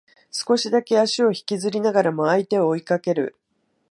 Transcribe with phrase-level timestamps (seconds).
[0.31, 3.35] 少しだけ足を引きずりながらも相手を追いかける